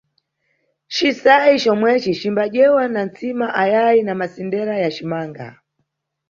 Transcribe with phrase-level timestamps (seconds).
[0.95, 5.47] Cisayi comweci cimba dyedwa na ntsima ayayi na masendera ya cimanga.